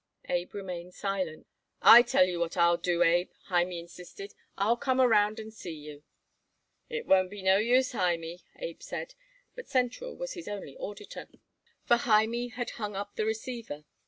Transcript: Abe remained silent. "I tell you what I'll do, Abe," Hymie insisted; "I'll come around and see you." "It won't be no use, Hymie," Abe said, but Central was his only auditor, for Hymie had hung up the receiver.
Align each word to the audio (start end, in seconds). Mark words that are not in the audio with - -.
Abe 0.27 0.55
remained 0.55 0.95
silent. 0.95 1.45
"I 1.83 2.01
tell 2.01 2.25
you 2.25 2.39
what 2.39 2.57
I'll 2.57 2.75
do, 2.77 3.03
Abe," 3.03 3.29
Hymie 3.49 3.77
insisted; 3.77 4.33
"I'll 4.57 4.75
come 4.75 4.99
around 4.99 5.39
and 5.39 5.53
see 5.53 5.75
you." 5.75 6.01
"It 6.89 7.05
won't 7.05 7.29
be 7.29 7.43
no 7.43 7.57
use, 7.57 7.91
Hymie," 7.91 8.41
Abe 8.55 8.81
said, 8.81 9.13
but 9.53 9.67
Central 9.69 10.15
was 10.17 10.33
his 10.33 10.47
only 10.47 10.75
auditor, 10.77 11.27
for 11.85 11.97
Hymie 11.97 12.47
had 12.47 12.71
hung 12.81 12.95
up 12.95 13.15
the 13.15 13.25
receiver. 13.27 13.85